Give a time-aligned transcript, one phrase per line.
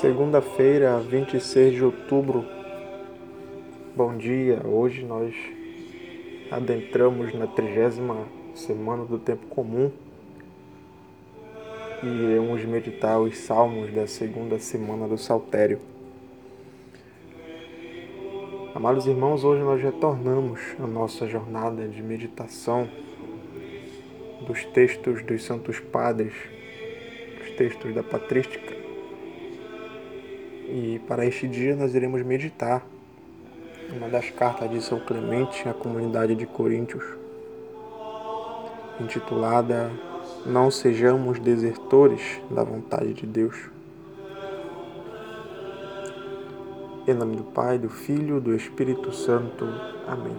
[0.00, 2.42] Segunda-feira, 26 de outubro.
[3.94, 4.66] Bom dia.
[4.66, 5.34] Hoje nós
[6.50, 8.16] adentramos na trigésima
[8.54, 9.92] semana do tempo comum
[12.02, 15.78] e iremos meditar os salmos da segunda semana do Saltério.
[18.74, 22.88] Amados irmãos, hoje nós retornamos a nossa jornada de meditação
[24.46, 26.32] dos textos dos Santos Padres,
[27.42, 28.79] os textos da Patrística
[30.70, 32.86] e para este dia nós iremos meditar
[33.92, 37.04] uma das cartas de São Clemente à comunidade de Coríntios,
[39.00, 39.90] intitulada
[40.46, 43.56] Não sejamos desertores da vontade de Deus.
[47.06, 49.66] Em nome do Pai, do Filho e do Espírito Santo.
[50.06, 50.36] Amém.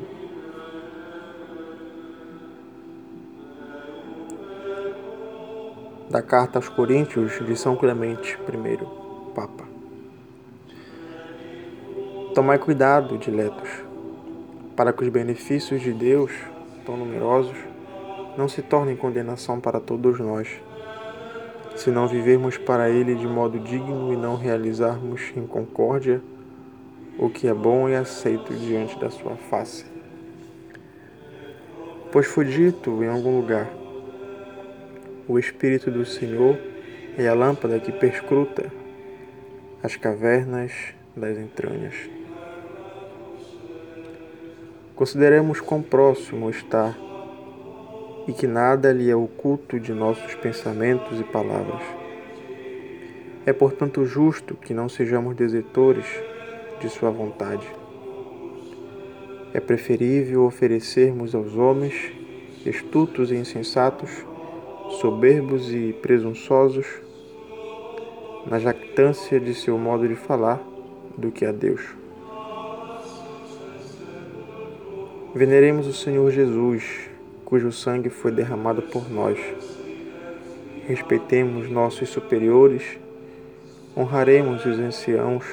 [6.09, 9.70] Da carta aos Coríntios de São Clemente I, Papa.
[12.33, 13.69] Tomai cuidado, diletos,
[14.73, 16.31] para que os benefícios de Deus,
[16.85, 17.57] tão numerosos,
[18.37, 20.47] não se tornem condenação para todos nós,
[21.75, 26.21] se não vivermos para Ele de modo digno e não realizarmos em concórdia
[27.19, 29.85] o que é bom e aceito diante da Sua face.
[32.13, 33.69] Pois foi dito em algum lugar:
[35.27, 36.57] o Espírito do Senhor
[37.17, 38.71] é a lâmpada que perscruta
[39.83, 40.71] as cavernas
[41.13, 42.20] das entranhas.
[45.01, 46.95] Consideremos quão próximo está
[48.27, 51.81] e que nada lhe é oculto de nossos pensamentos e palavras.
[53.43, 56.05] É, portanto, justo que não sejamos desertores
[56.79, 57.67] de Sua vontade.
[59.55, 62.11] É preferível oferecermos aos homens,
[62.63, 64.11] estutos e insensatos,
[64.99, 66.85] soberbos e presunçosos,
[68.45, 70.61] na jactância de seu modo de falar,
[71.17, 72.00] do que a Deus.
[75.33, 77.09] Veneremos o Senhor Jesus,
[77.45, 79.39] cujo sangue foi derramado por nós.
[80.85, 82.99] Respeitemos nossos superiores,
[83.95, 85.45] honraremos os anciãos,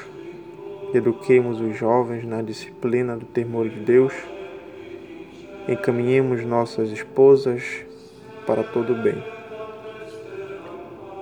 [0.93, 4.13] eduquemos os jovens na disciplina do temor de Deus,
[5.69, 7.63] encaminhemos nossas esposas
[8.45, 9.23] para todo o bem.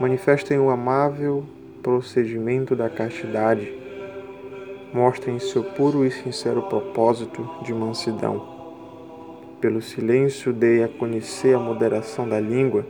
[0.00, 1.44] Manifestem o amável
[1.82, 3.85] procedimento da castidade
[4.96, 8.56] mostrem seu puro e sincero propósito de mansidão.
[9.60, 12.86] Pelo silêncio dei a conhecer a moderação da língua.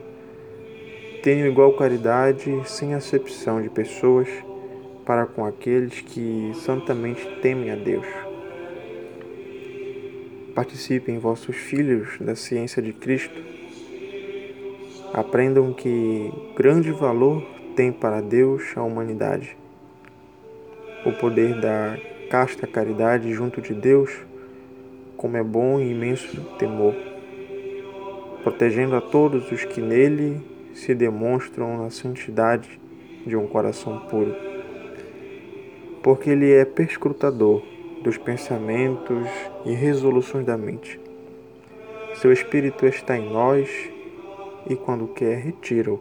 [1.21, 4.28] Tenho igual caridade, sem acepção de pessoas,
[5.05, 8.06] para com aqueles que santamente temem a Deus.
[10.55, 13.43] Participem, vossos filhos, da ciência de Cristo.
[15.12, 17.43] Aprendam que grande valor
[17.75, 19.56] tem para Deus a humanidade
[21.06, 21.97] o poder da
[22.28, 24.11] casta caridade junto de Deus,
[25.17, 26.97] como é bom e imenso temor,
[28.43, 30.41] protegendo a todos os que nele
[30.75, 32.81] se demonstram na santidade
[33.25, 34.34] de um coração puro.
[36.03, 37.62] Porque ele é perscrutador
[38.03, 39.28] dos pensamentos
[39.65, 41.00] e resoluções da mente.
[42.16, 43.69] Seu Espírito está em nós
[44.69, 46.00] e, quando quer, retira-o.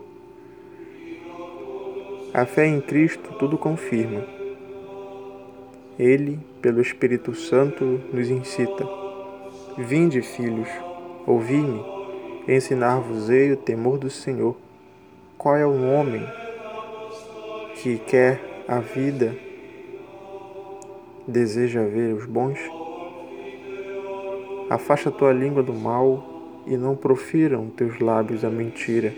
[2.34, 4.45] A fé em Cristo tudo confirma
[5.98, 8.88] ele, pelo Espírito Santo, nos incita:
[9.78, 10.68] Vinde, filhos,
[11.26, 11.84] ouvi-me,
[12.48, 14.56] ensinar-vos-ei o temor do Senhor.
[15.38, 16.26] Qual é o homem
[17.76, 19.36] que quer a vida,
[21.28, 22.60] deseja ver os bons?
[24.70, 29.14] Afasta tua língua do mal e não profiram teus lábios a mentira.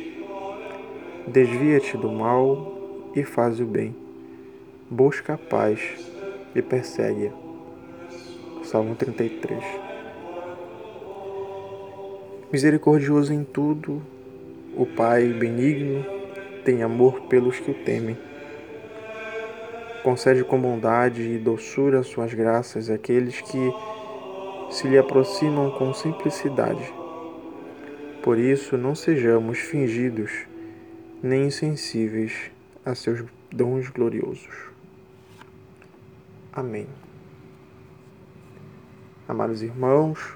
[1.25, 3.95] Desvia-te do mal e faz o bem.
[4.89, 6.16] Busca a paz
[6.59, 7.31] e persegue.
[8.63, 9.63] Salmo 33.
[12.51, 14.01] Misericordioso em tudo,
[14.75, 16.05] o Pai benigno
[16.63, 18.17] tem amor pelos que o temem.
[20.03, 23.73] Concede com bondade e doçura suas graças àqueles que
[24.71, 26.93] se lhe aproximam com simplicidade.
[28.23, 30.45] Por isso, não sejamos fingidos
[31.21, 32.51] nem insensíveis
[32.85, 34.76] a seus dons gloriosos.
[36.57, 36.87] Amém.
[39.27, 40.35] Amados irmãos,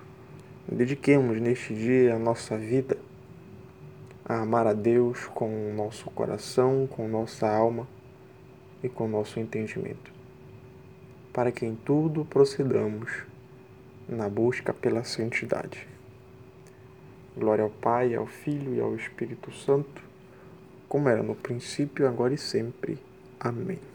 [0.72, 2.96] dediquemos neste dia a nossa vida
[4.24, 7.88] a amar a Deus com o nosso coração, com nossa alma
[8.84, 10.14] e com nosso entendimento,
[11.34, 13.24] para que em tudo procedamos
[14.08, 15.88] na busca pela santidade.
[17.36, 20.04] Glória ao Pai, ao Filho e ao Espírito Santo,
[20.88, 23.00] como era no princípio, agora e sempre.
[23.40, 23.91] Amém.